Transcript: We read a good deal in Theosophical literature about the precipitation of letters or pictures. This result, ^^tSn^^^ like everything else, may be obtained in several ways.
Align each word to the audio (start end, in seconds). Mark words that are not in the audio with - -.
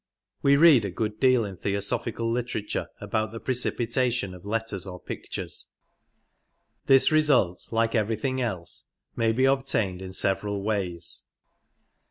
We 0.41 0.57
read 0.57 0.83
a 0.83 0.89
good 0.89 1.19
deal 1.19 1.45
in 1.45 1.57
Theosophical 1.57 2.27
literature 2.31 2.87
about 2.99 3.31
the 3.31 3.39
precipitation 3.39 4.33
of 4.33 4.43
letters 4.47 4.87
or 4.87 4.99
pictures. 4.99 5.67
This 6.87 7.11
result, 7.11 7.59
^^tSn^^^ 7.59 7.71
like 7.71 7.93
everything 7.93 8.41
else, 8.41 8.85
may 9.15 9.31
be 9.31 9.45
obtained 9.45 10.01
in 10.01 10.11
several 10.11 10.63
ways. 10.63 11.25